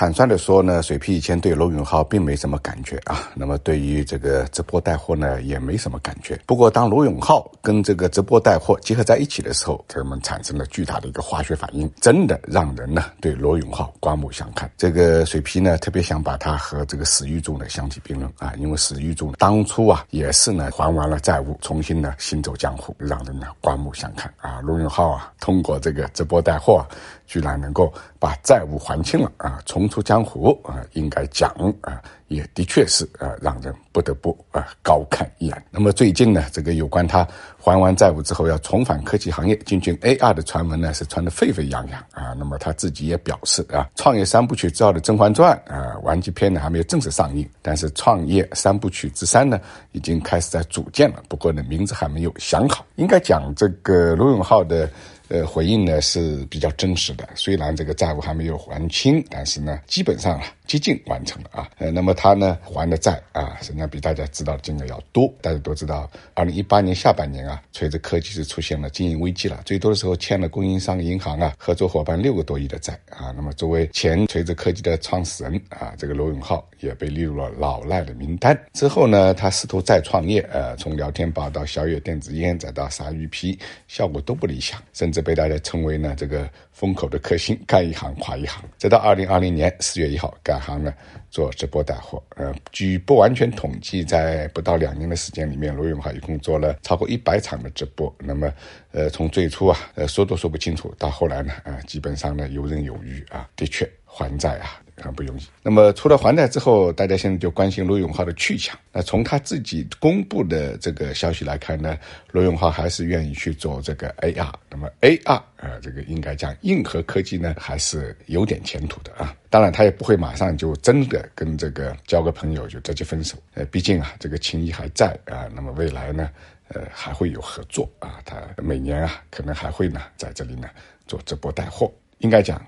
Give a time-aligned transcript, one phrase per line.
[0.00, 3.28] 坦率的说呢，水皮以前对罗永浩并没什么感觉啊。
[3.34, 6.40] 那么对于这个直播带货呢，也没什么感觉。
[6.46, 14.70] 不过当罗永浩跟这个直播带货结合在一起的时候，他们产生了巨大的一个化学反应，真的让人呢对罗永浩刮目相看。
[14.78, 24.62] 这个水皮呢特别想把他和这个史玉柱呢相提并论啊，因为史玉柱当初啊也是呢还完了债务，重新呢行走江湖，让人呢刮目相看啊。
[24.62, 26.86] 罗永浩啊通过这个直播带货。
[27.30, 31.48] 居然能够把债务还清了啊，重出江湖啊，应该讲
[31.80, 35.64] 啊，也的确是啊，让人不得不啊高看一眼。
[35.70, 37.24] 那么最近呢，这个有关他
[37.56, 42.34] 还完债务之后要重返科技行业进军 AR 的传闻呢，是传得沸沸扬扬啊。
[42.36, 49.60] 那么他自己也表示啊，创业三部曲之二的《甄嬛传》啊，完结篇呢还没有正式上映，但是创业三部曲之三呢
[49.92, 52.84] 已经开始在组建了，不过呢名字还没有想好。
[52.96, 54.90] 应该讲这个罗永浩的。
[55.30, 57.28] 呃，回应呢是比较真实的。
[57.36, 61.70] 虽然这个债务还没有还清，但是呢，基本上啊接近完成了啊。
[61.78, 65.32] 呃，那么他呢还的债啊，实际上比大家知道的金额要多。
[65.40, 73.32] 大家都知道，二零一八年下半年啊，锤子科技是出现了经营危机了，最多的时候欠了供应商、银行啊、合作伙伴六个多亿的债啊。
[73.36, 78.60] 那么作为前锤子科技的创始人啊，这个罗永浩也被列入了老赖的名单。
[78.72, 85.19] 之后呢，他试图再创业，呃，从聊天宝到小野电子烟，再到鲨鱼皮，效果都不理想，甚至。
[85.20, 86.48] 被大家称为呢这个
[86.80, 88.64] 风口的克星，干一行垮一行。
[88.78, 90.94] 直到二零二零年四月一号改行呢
[91.30, 92.22] 做直播带货。
[92.36, 98.10] 呃，据不完全统计，在不到两年的时间里面，罗永浩一共做了超过一百场的直播。
[98.18, 98.50] 那么，
[98.92, 104.80] 呃，从最初啊，呃，说都说不清楚，到后来呢，啊，基本上呢游刃有余啊，的确还债啊。
[105.02, 105.40] 很不容易。
[105.62, 108.78] 那么除了还债之后，大家现在就关心罗永浩的去向。
[108.92, 111.98] 那从他自己公布的这个消息来看呢，
[112.32, 114.52] 罗永浩还是愿意去做这个 AR。
[114.68, 119.36] 那么 AR 呃，这个应该讲硬核科技呢，还是有点前途的啊。
[119.48, 123.36] 当然，他也不会马上就真的跟这个交个朋友就直接分手。
[123.54, 125.48] 呃，毕竟啊，这个情谊还在啊。
[125.54, 126.30] 那么未来呢，
[126.68, 128.20] 呃，还会有合作啊。
[128.24, 130.68] 他每年啊，可能还会呢在这里呢
[131.06, 131.92] 做直播带货。
[132.18, 132.60] 应该讲。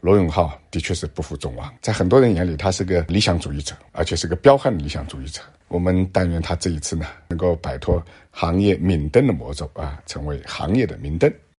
[0.00, 5.40] 罗永浩的确是不负众望，在很多人眼里，他是个理想主义者，而且是个彪悍的理想主义者。
[5.66, 8.00] 我们但愿他这一次呢，能够摆脱
[8.30, 11.32] 行业明灯的魔咒啊，成为行业的明灯。